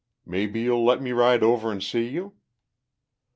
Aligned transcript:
Maybe 0.25 0.61
you'll 0.61 0.83
let 0.83 0.99
me 0.99 1.11
ride 1.11 1.43
over 1.43 1.71
and 1.71 1.83
see 1.83 2.07
you?" 2.07 2.33